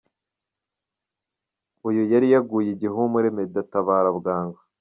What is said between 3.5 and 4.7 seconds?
atabara bwangu!.